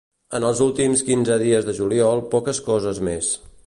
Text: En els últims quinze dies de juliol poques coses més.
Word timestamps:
En 0.37 0.45
els 0.47 0.61
últims 0.67 1.03
quinze 1.11 1.37
dies 1.43 1.69
de 1.69 1.77
juliol 1.83 2.27
poques 2.35 2.67
coses 2.71 3.07
més. 3.11 3.35